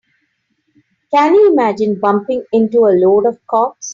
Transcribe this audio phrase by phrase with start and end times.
[1.13, 3.89] Can you imagine bumping into a load of cops?